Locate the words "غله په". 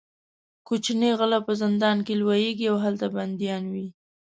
1.19-1.53